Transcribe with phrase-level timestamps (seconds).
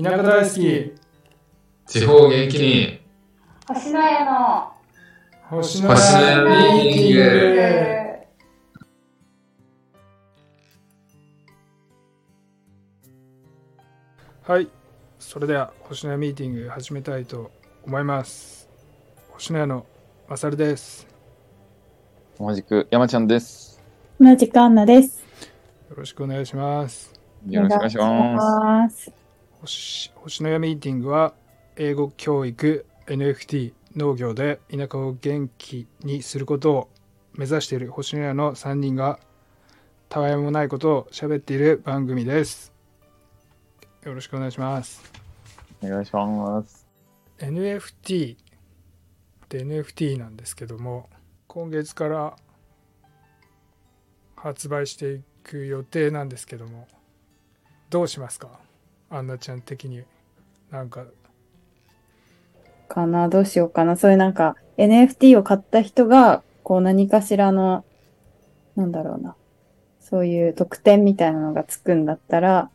[0.00, 0.94] 田舎大好き。
[1.84, 3.00] 地方元気に。
[3.66, 4.72] 星の家の。
[5.50, 7.14] 星の家ミーティン
[14.46, 14.52] グ。
[14.52, 14.68] はい。
[15.18, 17.50] それでは星の家ミーティング始めたいと
[17.84, 18.68] 思います。
[19.30, 19.84] 星の家の
[20.28, 21.08] まさるです。
[22.38, 23.82] 同じく山ちゃんです。
[24.20, 25.24] 同じくアンナです。
[25.90, 27.12] よろしくお願いします。
[27.48, 29.17] よろしくお願いします。
[29.66, 30.10] す。
[30.12, 31.34] 星星の家ミーティングは
[31.76, 36.88] 英語教育 NFT 農業で田舎を元気にすることを
[37.34, 39.18] 目指している星の家の3人が
[40.08, 42.72] たわいもないことを喋っている番組です
[44.04, 45.02] よろしくお願いします
[45.82, 46.86] お願いします。
[47.38, 48.38] NFT っ
[49.48, 51.08] て NFT なんですけども
[51.46, 52.36] 今月から
[54.36, 56.88] 発売していく予定なんですけども
[57.90, 58.67] どうしますか？
[59.10, 60.02] アンナちゃん的に
[60.70, 61.04] なんか
[62.88, 63.96] かな、どうしようかな。
[63.96, 67.84] そういうなんか NFT を買った人が、こう何かしらの、
[68.74, 69.36] なんだろうな。
[70.00, 72.70] そういう特典みたいなのがつくんだったら、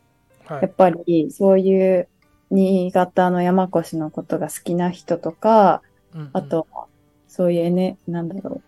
[0.46, 2.06] はいやっぱりそういう
[2.50, 5.82] 新潟の山越しのことが好きな人とか、
[6.14, 6.66] うんうんあと、
[7.28, 8.62] そういうね、なんだろう。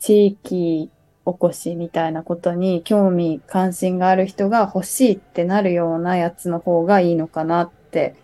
[0.00, 0.90] 地域
[1.28, 8.14] おこしみたいなことに興味関心がある人が欲しいってなるようなやつの方がいいのかなって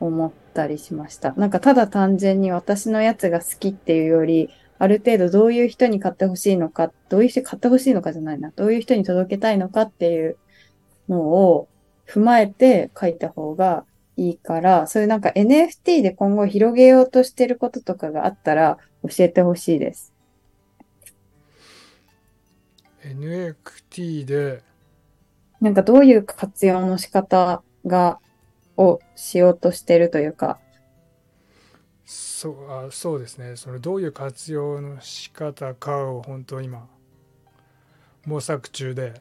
[0.00, 1.32] 思ったりしました。
[1.34, 10.36] なんかただ単純に私のやつが好きっていうより、ある程度どういう人に買ってほしいのか、どういう人買ってほしいのかじゃないな、どういう人に届けたいのかっていう
[11.08, 11.68] のを
[12.08, 13.84] 踏まえて書いた方が
[14.16, 20.09] いいから、そういうなんか NFT で今後広げようとしてることとかがあったら教えてほしいです。
[23.02, 24.62] NFT で。
[25.60, 28.18] なんかどういう活用の仕方が、
[28.76, 30.58] をしようとしてるというか、
[32.06, 33.56] そうあそうですね。
[33.56, 36.88] そのどういう活用の仕方かを本当今
[38.24, 39.20] 模索中で。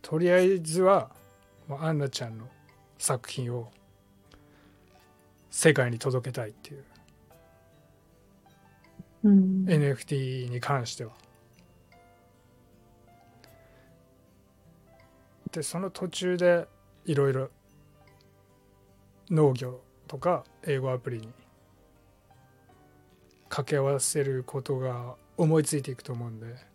[0.00, 1.10] とりあえずは
[1.68, 2.48] アンナちゃんの
[2.98, 3.70] 作品を
[5.50, 6.84] 世界に届けたいっていう
[9.22, 11.12] うん、NFT に関しては。
[15.52, 16.68] でその途中で
[17.04, 17.50] いろいろ
[19.30, 21.28] 農業とか英語アプリに
[23.48, 26.70] 掛け合わせることが思いついていくと思うんで。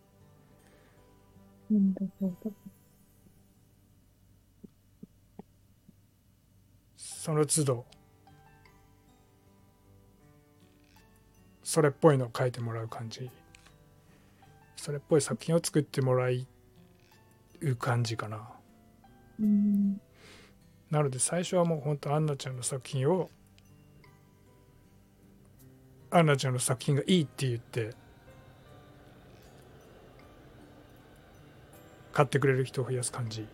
[6.98, 7.86] その都度
[11.66, 13.32] それっぽいのを書いてもらう感じ。
[14.76, 18.48] それっぽい作品を作ってもらう感じかな。
[19.40, 20.00] うん。
[20.92, 23.32] なので最初はもう本当アンナちゃんの作品を
[26.12, 27.96] アンナちゃんの作品がいいって言って
[32.14, 33.48] 買ってくれる人を増やす感じ。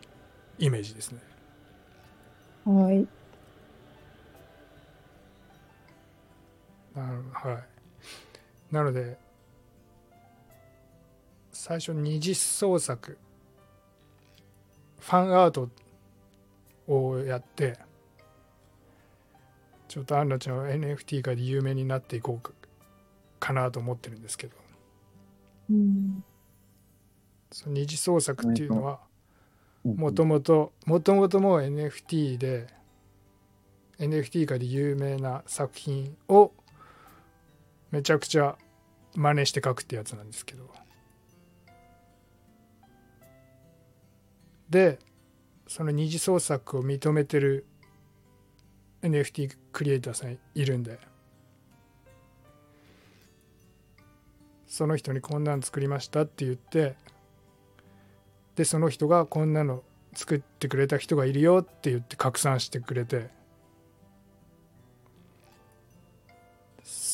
[0.59, 1.21] イメージですね。
[2.65, 3.07] はい。
[6.93, 7.80] なるはい
[8.71, 9.17] なので
[11.51, 13.17] 最初二次創作
[14.99, 15.69] ファンアート
[16.87, 17.77] をやって
[19.87, 22.53] ちょっとアンナちゃんは NFT 界で有名になっていこうか
[23.41, 24.53] かなと思ってるんですけど。
[25.71, 26.23] うん。
[27.51, 28.99] その二次創作っていうのは
[29.83, 32.67] ももともともともともう NFT で
[33.99, 36.53] NFT 界で有名な作品を
[37.91, 38.57] めちゃくちゃ
[39.15, 40.69] 真似して書くってやつなんですけど。
[44.69, 44.99] で
[45.67, 47.65] その二次創作を認めてる
[49.01, 50.99] NFT クリエイターさんいるんで。
[54.67, 56.95] その人にこんなん作りましたって言って。
[58.55, 59.83] でその人がこんなの
[60.13, 63.40] 作ってくれた人がいるよって言って拡散してくれて。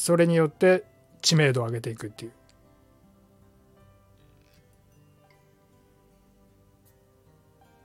[0.07, 0.85] それによって
[1.21, 2.31] 知名度を上げていくっていう。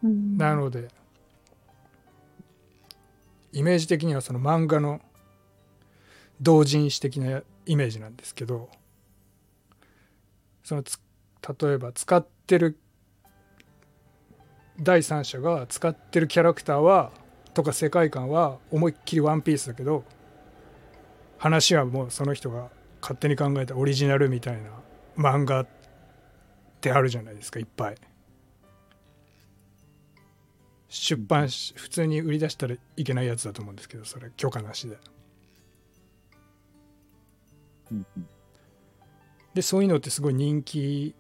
[0.04, 0.38] うん。
[0.38, 0.86] なので
[3.50, 5.00] イメージ的にはその漫画の
[6.40, 8.70] 同人誌的なイメージなんですけど
[10.62, 11.00] そのつ
[11.60, 12.78] 例えば使ってる
[14.78, 17.10] 第三者が使ってるキャラクターは
[17.52, 20.04] とか世界観は思いっきりワンピースだけど
[21.42, 24.70] 話はもうその人が勝手に考えたオリジナルみたいな
[25.18, 25.66] 漫画っ
[26.80, 27.96] てあるじゃないですかいっぱい。
[30.88, 34.98] 出版し普通に売り出したらいけないやつだと思うんですけどそれ許可なしで。
[37.90, 38.06] うん
[39.52, 41.16] でそういうのってすごい人気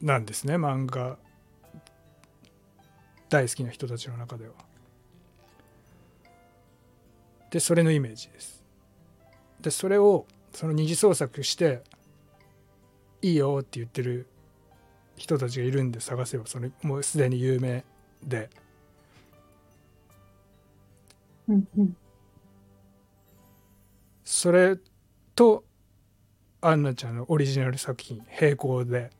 [0.00, 1.18] なんですね漫画。
[3.28, 4.54] 大好きな人たちの中では。
[7.50, 8.63] でそれのイメージです。
[9.64, 11.82] でそれをその二次創作して
[13.22, 14.26] いいよって言ってる
[15.16, 17.82] 人たちがいるんで探せばそれもうすでに有名
[18.22, 18.50] で。
[21.48, 21.96] うんうん。
[24.22, 24.76] それ
[25.34, 25.64] と
[26.60, 29.10] アンナちゃんのオリジナル作品並行で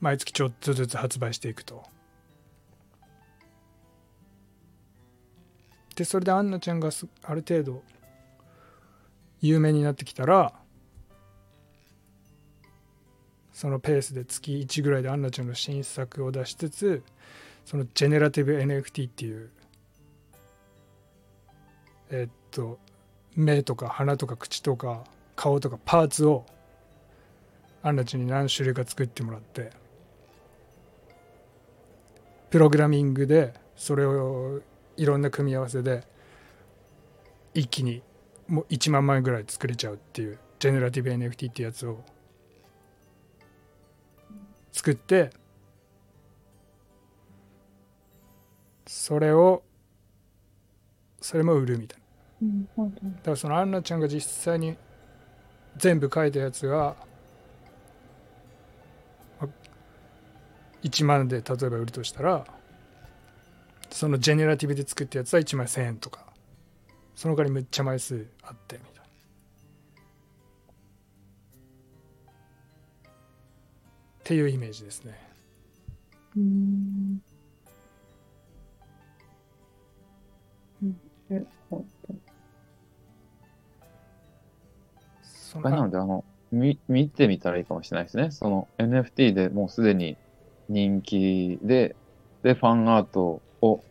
[0.00, 1.82] 毎月ちょっとずつ発売していくと
[5.96, 6.90] でそれでアンナちゃんが
[7.24, 7.82] ある程度
[9.40, 10.52] 有名になってきたら
[13.52, 17.02] そのペースで月1ぐらいでアンナちゃんの新作を出しつつ
[17.64, 19.50] そのジェネラティブ NFT っていう
[22.10, 22.78] えっと
[23.34, 25.04] 目とか鼻とか口とか
[25.34, 26.44] 顔とかパーツを
[27.82, 29.70] アンナちゃんに何種類か作ってもらって
[32.50, 34.60] プログラミングでそれを
[34.96, 36.04] いろんな組み合わせで
[37.54, 38.02] 一気に
[38.48, 42.04] もう1万枚ぐらい作れちゃうっていうジェネラティブ NFT ってやつを
[44.72, 45.30] 作って
[48.86, 49.62] それを
[51.20, 52.84] それも売るみたいな。
[52.84, 52.90] だ
[53.24, 54.76] からそのアンナちゃんが実際に
[55.76, 56.96] 全部書いたやつが
[59.40, 59.48] ま
[60.82, 62.46] 1万で例えば売るとしたら
[63.90, 66.26] そのジェネラティブで作ったやつは1枚1000円とか。
[67.14, 69.02] その代わりめっちゃ枚数あってみたいな。
[73.06, 75.18] っていうイメージですね。
[76.36, 77.22] うん。
[80.82, 81.00] うん
[81.30, 82.14] なるほど
[85.22, 88.30] そなので、あの、み、見てみたらいいかもしれないですね。
[88.30, 90.16] その NFT でもうすでに
[90.68, 91.96] 人気で、
[92.42, 93.82] で、ファンアートを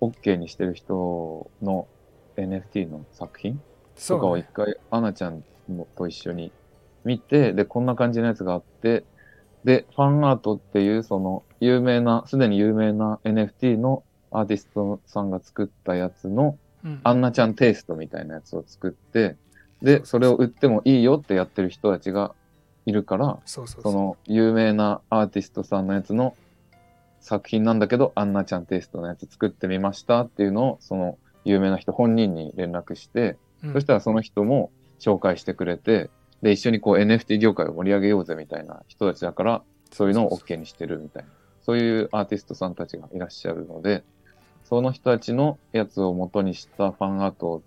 [0.00, 1.86] OK にしてる人の
[2.36, 3.60] NFT の作品
[4.08, 6.52] とかを一回、アナちゃんもと一緒に
[7.04, 9.04] 見て、で、こんな感じのやつがあって、
[9.64, 17.00] で、ファンアートっていう、その、有名な、すでに有名な NFT のアーティストさんが作ったやつの、うん。
[17.02, 19.36] アンナちゃんテイストみたいなやつを作って、
[19.80, 22.34] で、それを売ってもいいよってやってる人たちが
[22.84, 26.36] いるから、その有名なアーティストさんのやつの
[27.24, 36.10] 作品なんだけど、アンナちゃんテイストのやつ作ってみましたっていうのを、その有名な人本人に連絡して、うんそしたらその人も紹介してくれて、
[36.42, 41.30] で、一緒にこう NFT 業界を盛り上げようぜみたいな人たちだから、そういうのを OK にしてるみたいな。
[41.62, 44.04] そういうアーティストさんたちがいらっしゃるので、
[44.64, 47.62] その人たちのやつを元にしたファンアートを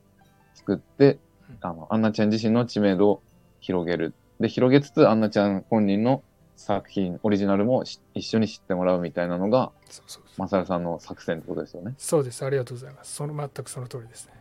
[0.54, 1.18] 作って
[1.50, 3.22] うん、あの、アンナちゃん自身の知名度を
[3.60, 4.14] 広げる。
[4.40, 6.22] で、広げつつ、アンナちゃん本人の
[6.58, 11.94] 作品、オリジナルもし一緒に知ってもらうみたいなのが、そうそうマサルさんの作戦ってことですよね。
[11.98, 12.44] そうです。
[12.44, 13.16] ありがとうございます。
[13.16, 14.34] その全くその通りですね。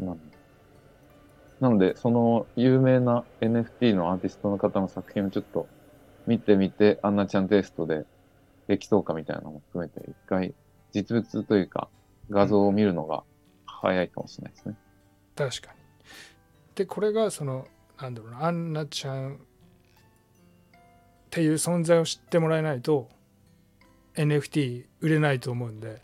[0.00, 0.18] なの
[1.60, 5.66] なので、その有名な NFT のアーティストの方の作品をちょっと
[6.26, 8.04] 見てみて、アンナちゃんテイストで
[8.68, 10.54] できそうかみたいなのも含めて、一回
[10.92, 11.88] 実物というか
[12.30, 13.22] 画像を見るのが
[13.64, 14.76] 早いかもしれないですね。
[15.34, 15.78] 確かに。
[16.74, 17.66] でこれがその
[18.00, 19.40] なんだろうなアンナちゃん
[21.32, 23.08] っていう存在を知ってもらえないと
[24.16, 26.02] NFT 売れないと思うんで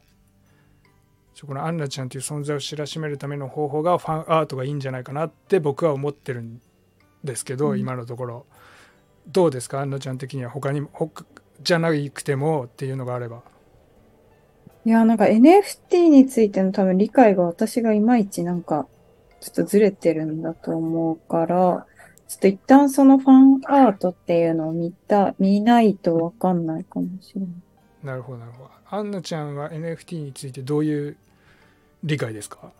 [1.47, 6.61] このアンナちゃんっていう存在を知らしめるための方法がファンアートがいいんじゃないかなって僕は思ってるん
[7.23, 7.79] ですけど、うん。
[7.79, 8.47] 今のところ。
[9.29, 9.81] どうですか？
[9.81, 10.51] アンナちゃん的には。
[10.51, 11.25] 他にも他
[11.63, 13.43] じゃなくてもっていうのがあれば。
[14.85, 18.89] いや、なんか NFT についての多分理解が私がいまいちなんか
[19.41, 21.87] ちょっとずれてるんだと思うから、
[22.29, 27.51] ちょっと一旦そのファンアートっていうのを見た、見ないとわかんないかもしれない。
[28.03, 31.17] なるほどなるほどアンナちゃんは NFT についてどういう
[32.05, 32.71] 理解ですか？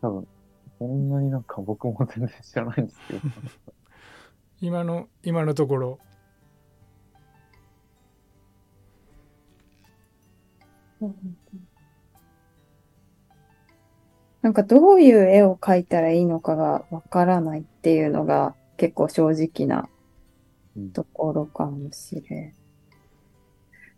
[0.00, 0.28] 多分、
[0.78, 3.20] そんなになんか僕も全然知らないんですけど。
[4.60, 5.98] 今の今のところ
[14.42, 19.88] なんかどういう絵を描いたらいいのかがわからないっていうのが結構正直な
[20.92, 22.54] ところかもしれん。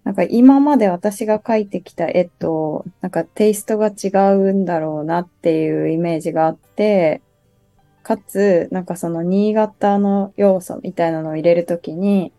[0.04, 7.22] なんか今まで私が描いてきた絵となんかテイストが違うんだろうなっていうイメージがあって、
[8.02, 12.32] かつなんかその新潟の要素みたいなのを入れるときに、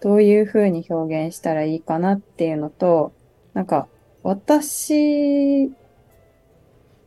[0.00, 3.12] どういう風に表現したらいいかなっていうのと、
[3.52, 3.86] なんか、
[4.22, 5.70] 私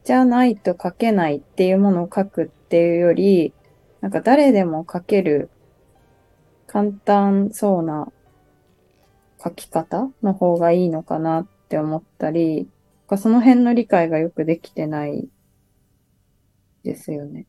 [0.04, 3.54] じゃないと書けないっていうものを書くっていうより、
[4.02, 5.50] なんか誰でも書ける
[6.68, 8.12] 簡単そうな
[9.42, 12.68] 書き方の方がいいのかなって思ったり、なん
[13.08, 15.30] かその辺の理解がよくできてない
[16.84, 17.46] ですよね。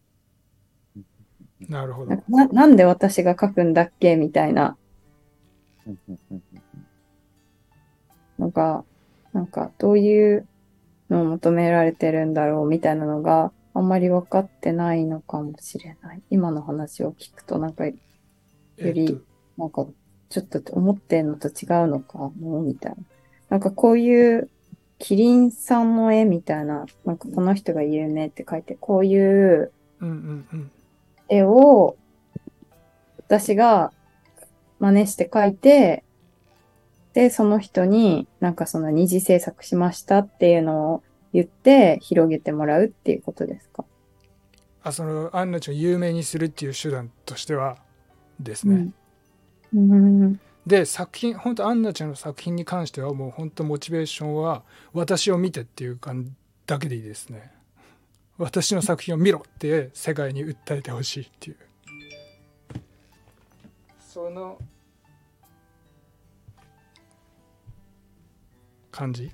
[1.69, 2.23] なるほどな。
[2.29, 4.77] ななんで私が書くんだっけみたいな
[8.39, 8.85] のが、
[9.33, 10.47] なんかどういう
[11.15, 16.23] のを求められてるんだろうみたいなのがあんまり分かってないのかもしれない。
[16.31, 17.95] 今の話を聞くとなんか、よ
[18.79, 19.21] りえっと
[19.57, 19.87] なんか
[20.29, 22.99] ちょっと思ってんのと違うのかもみたいな。
[23.51, 24.51] なんかこういう
[24.99, 29.73] キリンさんの絵みたいな、なんかこの人が有名って書いて、こういう。
[31.29, 31.97] 絵を
[33.19, 33.91] 私が
[34.79, 36.04] 真似して描いて、
[37.15, 41.03] で、その人になんかその二次制作しましたっていうのを
[41.33, 43.85] 言って広げてもらうっていうことですか？
[44.83, 47.79] あそのアンナちゃんを有名にするっていう手段としては
[48.39, 48.89] ですね、
[49.75, 49.91] うん。
[49.93, 50.41] うん。
[50.67, 54.63] で作品本当アンナちゃんの作品に関してはもう本当モチベーションは
[54.95, 56.33] 私を見てっていう感じ
[56.67, 57.53] だけでいいですね
[58.39, 61.57] 私の作品を見ろって世界に訴えてほしいっていう
[64.01, 64.59] その
[68.95, 69.33] 感じ？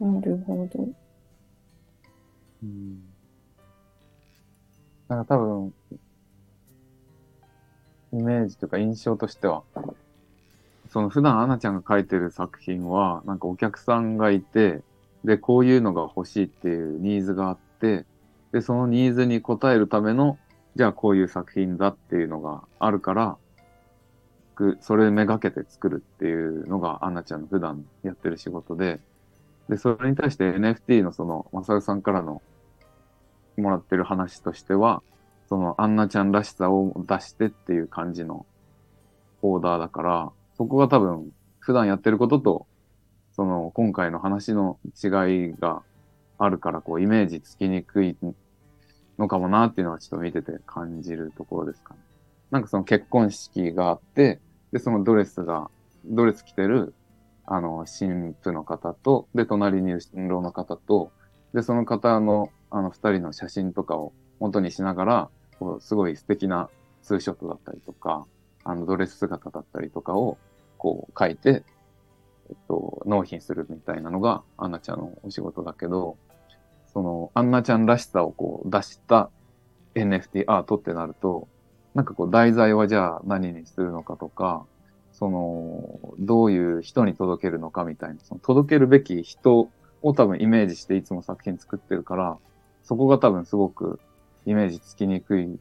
[0.00, 0.88] なるほど。
[2.62, 3.00] うん
[5.08, 5.74] なんか多分、
[8.12, 9.62] イメージというか印象としては、
[10.90, 14.82] その普段アナちゃんが描いてる作品は、なんかお客さんがいて、
[15.24, 18.04] で、こういうのが欲しいっていうニーズがあって、
[18.50, 20.38] で、そのニーズに応えるための、
[20.74, 23.36] じゃあこういう作品だっていうのがあるから、
[24.56, 29.00] くそれめがけて作るっていうのがアンナちゃんの普段やってる仕事で、
[29.68, 32.42] で、それに対して NFT のその、マサルさんからの
[33.56, 35.02] もらってる話としては、
[35.48, 38.46] そのアンナちゃんらしさを出してっていう感じの
[39.42, 42.66] オーダーだから、そこが多分普段やってることと、
[43.32, 45.82] その今回の話の違いが
[46.38, 48.16] あるから、こうイメージつきにくい
[49.18, 52.00] のかもなっていうのはちょっと見てて感じるところですかね。
[52.50, 54.40] なんかその結婚式があって、
[54.76, 55.70] で、そのドレスが、
[56.04, 56.92] ドレス着てる、
[57.46, 61.12] あの、新婦の方と、で、隣にいる新郎の方と、
[61.54, 66.68] で、その方の、あの、二人の写真とかを元にしながら、こうすごい素敵な
[67.00, 68.26] ツーショットだったりとか、
[68.64, 70.36] あの、ドレス姿だったりとかを、
[70.76, 71.64] こう、書いて、
[72.50, 76.18] えっと、納品するみたいなのが、アンナちゃんのお仕事だけど、
[76.92, 79.30] その、アンナちゃんらしさをこう、出した
[79.94, 81.48] NFT アートってなると、
[81.96, 84.66] なんかこう、題材はじゃあ何にするのかとか、
[85.12, 89.70] その、どういう人に届けるのかみたいな、その届けるべき人
[90.02, 92.36] を多分イメージしていつも作品作ってるから、
[92.84, 93.98] そこが多分すごく
[94.44, 95.58] イメージつきにくい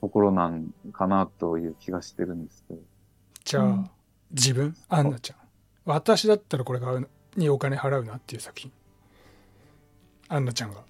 [0.00, 2.80] ところなんかなという気がしてるんですけど。
[3.44, 3.90] じゃあ、うん。
[4.32, 4.74] 自分？
[4.88, 5.36] アンナちゃん。
[5.84, 8.72] 私だったらこれ買うのにお金払うなっていう作品。
[10.28, 10.82] アンナちゃんが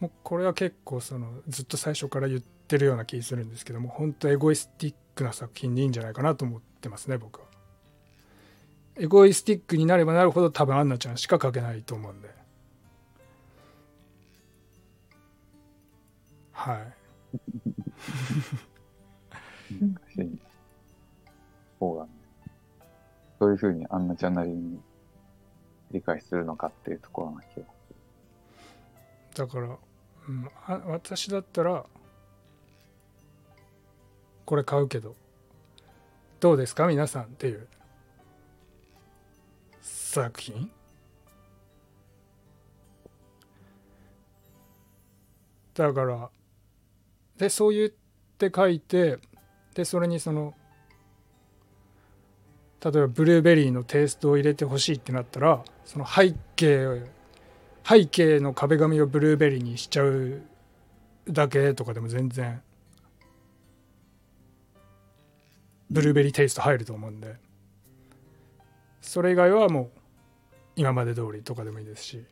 [0.00, 7.46] もうこれは結構そのずっと最初から言ってるような気するんですけども本当エゴイスティックな作品でいいんじゃないかなと思ってますね僕は。
[8.96, 12.30] エゴイスティックになればなるほど多分アンナちゃんしか描けないと思うんで。
[16.52, 16.94] はい。
[19.80, 20.38] 難しい
[21.80, 22.10] 方がね、
[23.40, 24.80] そういうふうにアンナちゃんなりに
[25.90, 27.73] 理解するのかっていうところな気が。
[29.34, 29.66] だから、
[30.28, 31.84] うん、あ私だったら
[34.44, 35.16] これ買うけど
[36.40, 36.86] どうですか？
[36.86, 37.66] 皆さんっていう。
[39.80, 40.70] 作品？
[45.74, 46.30] だから
[47.36, 47.88] でそう言っ
[48.38, 49.18] て書いて
[49.74, 50.54] でそれにその
[52.80, 57.02] 例えばブルーベリーのテイストを入れてほしいってなったらその背景
[57.86, 60.40] 背景の壁紙をブルーベリーにしちゃう
[61.28, 62.62] だけとかでも全然
[65.90, 67.36] ブルーベリーテイスト入ると思うんで。
[69.00, 69.90] それ以外はもう
[70.76, 72.24] 今まで通りとかでもいいですし。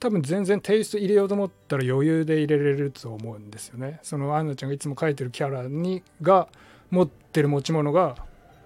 [0.00, 4.00] 多分全然テイスト入れようと思ったら余裕で入れれると思うんですよね。
[4.02, 6.48] そのアンナちゃんがいつも描いてるキャラにが
[6.90, 8.16] 持ってる持ち物が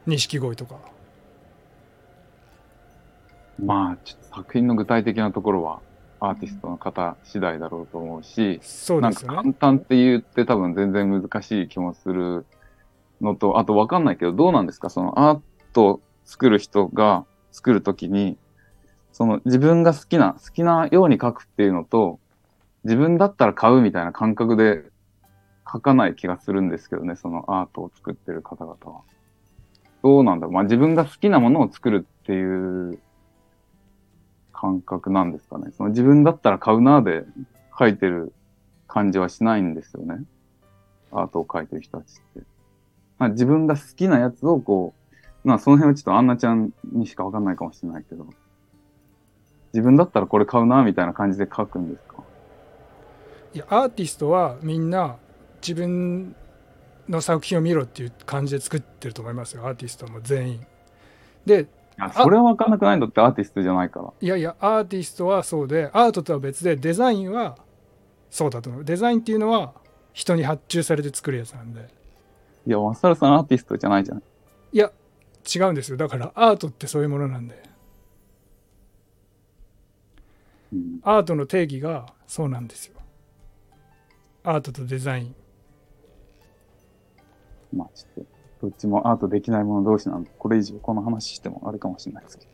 [0.06, 0.76] 錦鯉とか。
[3.62, 5.80] まあ、ちょっと作品の具体的なところは
[6.20, 9.36] アーティストの方次第だろうと思うし、そうなんかですよね。
[9.42, 12.46] 簡単って言って多分全然難しい気もする
[13.20, 14.90] のと、あとわかんないけど、どうなんですか？
[14.90, 15.40] そのアー
[15.72, 18.36] ト作る人が作るときに、
[19.12, 22.20] その自分が好きな、好きなように書くっていうのと、
[22.84, 24.84] 自分だったら買うみたいな感覚で
[25.70, 29.02] 書かない気がするんですけどね、そのアートを作ってる方々は。
[30.02, 30.52] どうなんだろう？
[30.54, 33.00] まあ自分が好きなものを作るっていう
[34.60, 35.70] 感覚なんですかね。
[35.76, 37.24] その自分だったら買うなで
[37.78, 38.32] 書いてる
[38.88, 40.24] 感じはしないんですよね。
[41.12, 42.40] アートを描いてる人たちって。
[43.18, 44.94] まあ、自分が好きなやつをこ
[45.44, 48.26] う、まあその辺はちょっとアンナちゃんにしかわかんないかもしれないけど、
[49.72, 52.24] 自分だったらこれ買うなみたいな感じで書くんですか？
[53.54, 55.16] いやアーティストはみんな
[55.62, 56.34] 自分
[57.08, 60.66] の作品を見ろっていう感じで作ってると思いますよアーティストも全員
[61.46, 61.66] で
[61.98, 64.12] や、それはわかんなくないんだってアーティストじゃないから。
[64.20, 67.58] いやいやアーティストはそうでアートとは別でデザインは
[68.30, 68.84] そうだと思う。
[68.84, 69.74] デザインっていうのは
[70.12, 71.88] 人に発注されて作るやつなんで。
[72.66, 74.22] いや、マサルさんアーティストじゃないじゃん。
[74.72, 74.92] いや
[75.54, 75.96] 違うんですよ。
[75.96, 77.62] だからアートってそういうものなんで。
[80.72, 83.00] うん、アートの定義がそうなんですよ。
[84.44, 85.34] アートとデザイン。
[87.74, 92.44] まあちょっと、どっちもアートできない者同士なんで、これ以上この話してもあれかもしれないですけ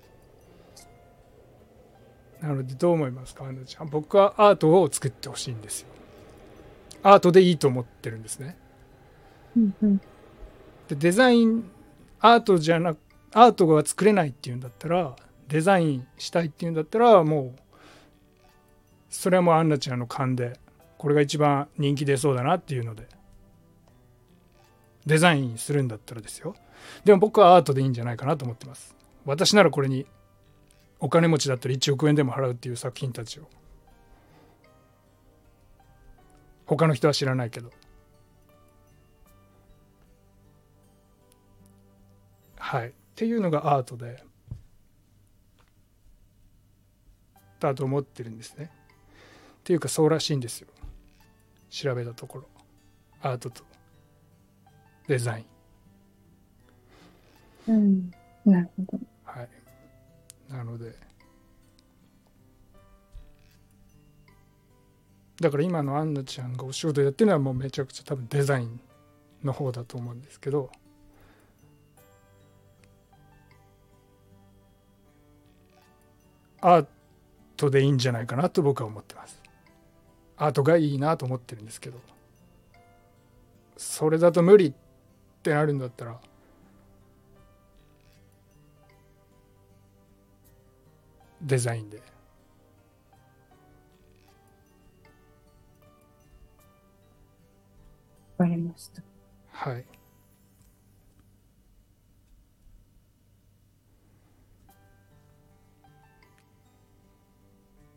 [2.43, 2.49] ど。
[2.49, 3.47] なのでどう思いますか？
[3.47, 5.89] アンナちゃん僕はアートを作ってほしいんですよ。
[7.03, 8.59] アートでいいと思ってるんですね。
[9.57, 10.01] うんうん
[10.89, 11.65] でデザイン
[12.21, 12.99] アートじゃなく
[13.33, 15.17] アートが作れないっていうんだったら
[15.49, 17.61] デザインしたいっていうんだったらもう
[19.09, 20.59] それはもうアンナちゃんの勘で
[20.99, 23.09] これが一番人気出そうだなっていうので。
[25.07, 26.55] デザインするんだったらですよ。
[27.05, 28.97] でも僕はアートでいいんじゃないかなと思ってます。
[29.25, 30.07] 私ならこれに
[31.01, 33.49] お金持ちだったら1億円でも払うっていう作品たちを。
[36.67, 37.71] 他の人は知らないけど。
[42.59, 42.89] はい。
[42.89, 44.25] っていうのがアートで。
[47.61, 48.71] だと思ってるんですね。
[49.61, 50.69] っていうかそうらしいんですよ。
[51.71, 52.49] 調べたところ。
[53.21, 53.74] アートと。
[55.07, 55.47] デザイ
[57.69, 57.73] ン。
[57.73, 58.11] うん。
[58.45, 59.05] なるほど。
[59.25, 59.49] はい。
[60.53, 60.95] なので。
[65.41, 68.81] だから今のアンナちゃんがお仕事やってるのはもうめちゃくちゃ多分デザイン
[69.43, 70.71] の方だと思うんですけど。
[76.61, 76.87] アー
[77.59, 79.43] トでいいんじゃないかなと僕は思ってます。
[80.39, 81.99] アートがいいなと思ってるんですけど。
[83.77, 84.73] それだと無理っ
[85.45, 86.19] てなるんだったら
[91.43, 92.01] デザインで
[98.39, 99.03] わかりました。
[99.53, 99.85] はい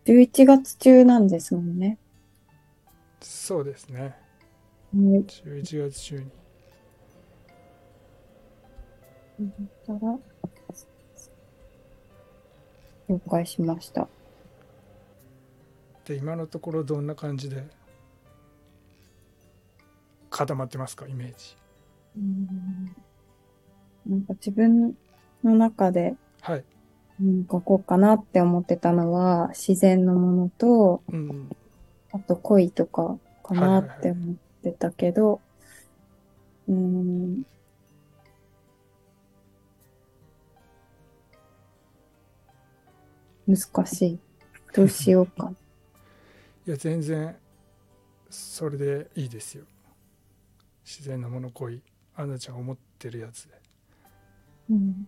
[0.05, 1.97] 11月中なんですもんね。
[3.19, 4.13] そうですねはい。
[4.93, 6.31] 11月中に
[9.85, 10.17] たら、
[13.09, 14.07] 了解しました。
[16.05, 17.07] で今のところどん。
[17.07, 17.65] な感じで
[20.29, 21.55] 固まってますかイメージ
[22.17, 22.95] うん。
[24.07, 24.21] なん。
[24.21, 24.95] か自分
[25.43, 26.63] の中で、はい
[27.21, 31.49] うん、書こうかなって思ってたのは、自然のものと、うん。
[32.11, 35.41] あと恋とかかなって思ってたけど、
[36.67, 37.43] うん、
[43.47, 44.19] 難しい。
[44.73, 45.51] どうしようか。
[46.67, 47.35] いや全然
[48.29, 49.65] それでいいですよ。
[50.85, 51.81] 自然なもの恋。
[52.15, 53.61] アンナちゃんが思ってるやつで。
[54.71, 55.07] うん。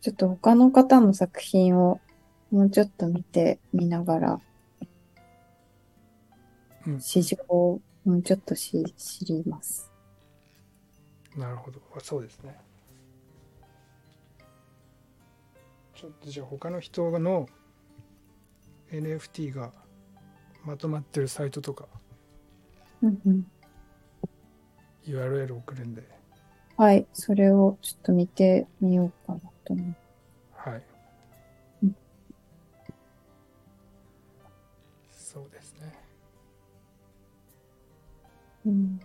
[0.00, 2.00] ちょっと他の方の作品を
[2.50, 4.40] もうちょっと見てみながら、
[6.86, 7.00] うん。
[7.00, 9.90] 市場をもうちょっとし知ります。
[11.36, 11.80] なるほど。
[12.00, 12.58] そうですね
[16.02, 17.48] ちょっとじゃあ他の人の
[18.90, 19.72] NFT が
[20.64, 21.86] まとまってるサイトとか
[23.02, 23.46] うんうん、
[25.06, 26.02] URL 送るんで。
[26.76, 29.94] はい、それをちょっと見てみようかなと思う。
[30.54, 30.82] はい、
[31.84, 31.96] うん。
[35.12, 35.92] そうですね。
[38.66, 39.00] うん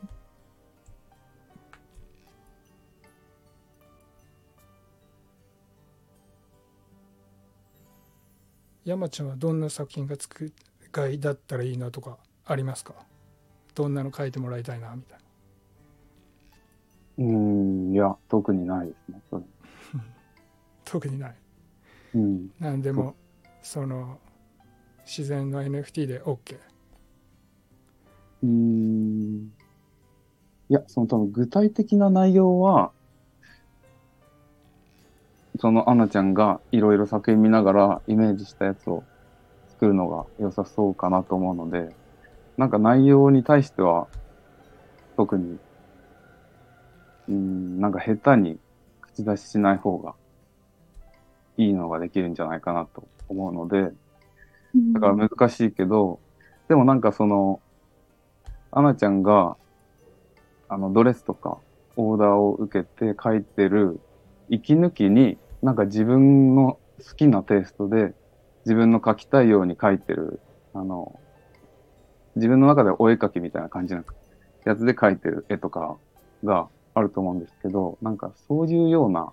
[8.88, 10.54] 山ちゃんはどんな作品が作
[10.94, 12.94] がいだったらいいなとかありますか？
[13.76, 15.26] どんなの書いてもらいたいなみたいな
[17.18, 19.22] うん、いや、特にないですね。
[19.30, 19.44] それ
[20.86, 21.36] 特にない
[22.14, 22.50] うん。
[22.62, 23.16] なんでも
[23.62, 24.20] その
[25.06, 26.58] 自然の NFT で OK
[28.44, 29.52] うーん。
[30.70, 32.94] いや、その多分具体的な内容は、
[35.60, 39.04] そのアナちゃんがいろいろ作品見ながらイメージしたやつを
[39.70, 41.96] 作るのが良さそうかなと思うので、
[42.58, 44.08] なんか内容に対しては
[45.16, 45.58] 特に、
[47.30, 48.60] うん、なんか下手に
[49.02, 50.16] 口出ししない方が
[51.58, 53.92] いいのができるんじゃないかなと思うので、
[54.94, 56.20] だから難しいけど、
[56.68, 57.62] でもなんかその、
[58.72, 59.58] アナちゃんが、
[60.70, 61.58] あの、ドレスとか、
[61.96, 64.00] オーダーを受けて書いてる、
[64.50, 68.14] 息抜きに、なんか自分の好きなテイストで、
[68.66, 70.40] 自分の描きたいように書いてる、
[70.74, 71.20] あの、
[72.36, 74.04] 自分の中でお絵描きみたいな感じの
[74.66, 75.98] やつで描いてる絵とか
[76.44, 79.32] があると思うんですけど、なんかそういうような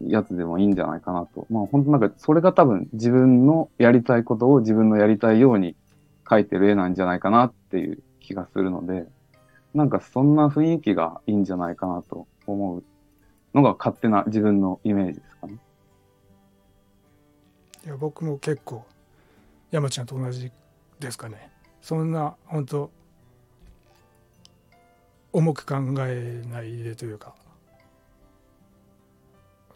[0.00, 1.46] やつでもいいんじゃないかなと。
[1.50, 5.76] まあ本当なんかそれが多分自分のやりたいことを自分のやりたいように
[6.24, 9.06] 描いてる絵なんじゃないかなっていう気がするので、
[9.74, 12.84] なんかそんな雰囲気がいいんじゃないかなと思う
[13.54, 15.58] のが勝手な自分のイメージですかね。
[17.84, 18.84] いや僕も結構
[19.70, 20.52] 山ちゃんと同じ
[20.98, 21.50] ですかね。
[21.80, 22.90] そんな本当
[25.32, 27.34] 重く考えないでというか。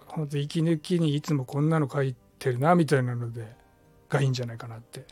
[0.07, 3.53] 本当息抜きにいつもこんなの書いてるなみたいなので
[4.09, 5.05] がいいんじゃないかなって。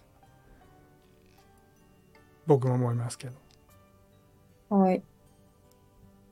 [2.47, 4.77] 僕も思いますけど。
[4.77, 5.03] はい。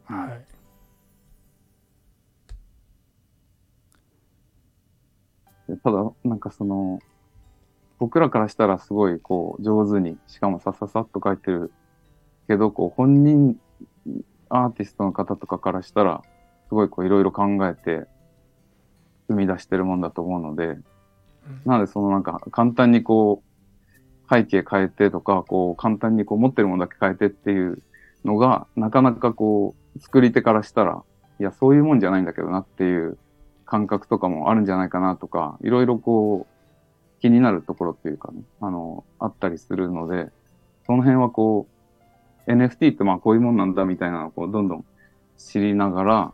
[0.04, 0.49] はい
[5.76, 7.00] ただ、なんかその、
[7.98, 11.72] 僕らからしたらすごいこう上手に、しかもさささっと書いてる
[12.48, 13.58] けど、こう本人、
[14.48, 16.22] アーティストの方とかからしたら、
[16.68, 18.06] すごいこういろいろ考えて
[19.28, 20.78] 生み出してるもんだと思うので、
[21.64, 27.82] なのでそのなんか簡単にこう背景変えてとか、こう簡単にこう持ってるものだけ変えてっていう
[28.24, 31.02] のが、なかなかこう作り手からしたら、
[31.38, 33.18] いやそういうもんじゃないんだけどなっていう
[33.70, 40.30] 感覚とかもあるんじゃないかなとか、いろいろこう、気になるところっていうかね、あの、あったりするので、
[40.86, 41.68] その辺はこ
[42.48, 44.84] う、NFT ってまあこういうもんなんだみたいなのをこうどんどん
[45.38, 46.32] 知りながら、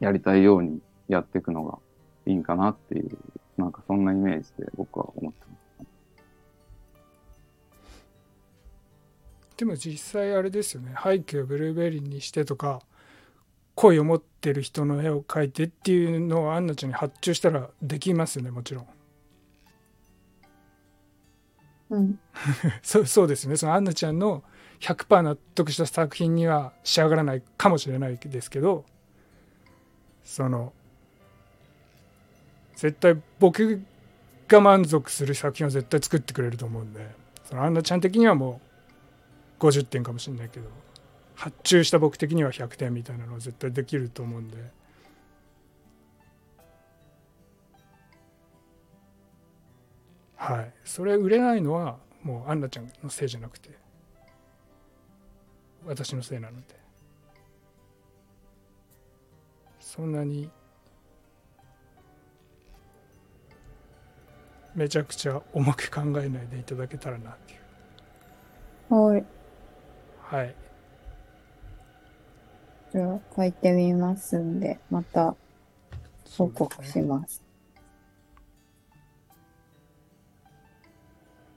[0.00, 1.78] やりたいようにやっていくのが
[2.24, 3.18] いいんかなっていう、
[3.58, 5.86] なんかそんなイメージで僕は思ってます。
[9.58, 12.80] でも実際あれですよね背景をブルーベリーにしてとか
[13.74, 18.86] 恋を持ってる人の絵を描いてっていうのをアンナちゃんに発注したらできますよねもちろん。
[21.90, 22.18] うん。
[22.82, 23.56] そうそうですよね。
[23.56, 24.42] そのアンナちゃんの
[24.82, 28.84] 100%納得した作品には仕上がらないかもしれないですけど
[30.24, 30.72] その
[32.74, 33.80] 絶対僕
[34.48, 38.60] が満足する作品を絶対作ってくれると思うんでそのアンナちゃん的にはも
[39.60, 40.66] う50点かもしれないけど
[41.42, 44.58] 発注した僕的には100点みたいなのは絶対できると思うんで。
[50.36, 50.72] はい。
[50.84, 53.70] それ売れないのはもうアンナちゃんのせいじゃなくて
[55.84, 56.80] 私のせいなので。
[59.80, 60.48] そんなに
[64.76, 67.56] めちゃくちゃ重く考えないでいただけたらなってい
[68.90, 68.94] う。
[68.94, 69.24] はい。
[70.20, 70.71] はい
[72.92, 75.34] じゃあ書いてみますんで、また
[76.36, 77.42] 報告します。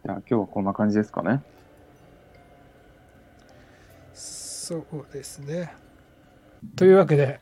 [0.06, 1.42] じゃあ今日はこんな感じですかね。
[4.14, 5.72] そうですね
[6.76, 7.40] というわけで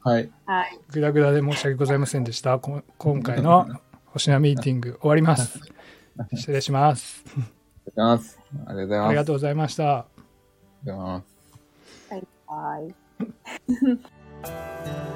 [0.00, 0.30] はい。
[0.46, 0.78] はい。
[0.90, 3.68] グダグダで申し訳ございませんでしたこ今回の
[4.06, 5.60] 星名ミーティング終わります
[6.34, 7.40] 失礼しますあ
[7.86, 8.38] りがとうございます。
[8.66, 9.06] ありがとうございます。
[9.06, 10.06] ありがとうございましたあ
[10.82, 11.34] りがとうございます。
[12.46, 13.03] はい。
[13.18, 13.34] Thank
[14.86, 15.13] you.